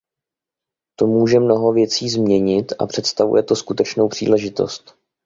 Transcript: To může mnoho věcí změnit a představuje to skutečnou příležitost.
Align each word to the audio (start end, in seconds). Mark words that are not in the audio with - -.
To 0.99 1.07
může 1.07 1.39
mnoho 1.39 1.73
věcí 1.73 2.09
změnit 2.09 2.73
a 2.79 2.85
představuje 2.87 3.43
to 3.43 3.55
skutečnou 3.55 4.07
příležitost. 4.07 4.95